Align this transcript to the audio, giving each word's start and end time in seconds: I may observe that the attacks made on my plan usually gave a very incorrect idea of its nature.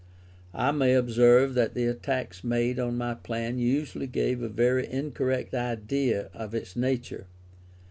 I 0.55 0.71
may 0.71 0.95
observe 0.95 1.53
that 1.53 1.75
the 1.75 1.85
attacks 1.85 2.43
made 2.43 2.79
on 2.79 2.97
my 2.97 3.13
plan 3.13 3.59
usually 3.59 4.07
gave 4.07 4.41
a 4.41 4.49
very 4.49 4.91
incorrect 4.91 5.53
idea 5.53 6.31
of 6.33 6.55
its 6.55 6.75
nature. 6.75 7.27